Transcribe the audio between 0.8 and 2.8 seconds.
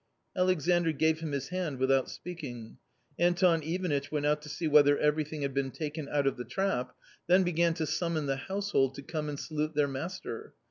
gave him his hand without speaking./